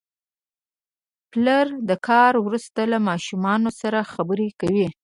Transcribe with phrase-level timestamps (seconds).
[1.31, 4.87] پلر د کار وروسته له ماشومانو سره خبرې کوي